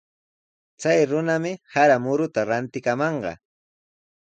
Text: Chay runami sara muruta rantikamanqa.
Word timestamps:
Chay 0.81 1.01
runami 1.11 1.53
sara 1.73 1.95
muruta 2.03 2.41
rantikamanqa. 2.49 3.31